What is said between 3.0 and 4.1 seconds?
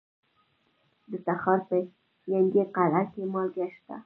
کې مالګه شته.